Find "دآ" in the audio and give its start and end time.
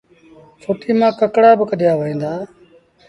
2.21-2.33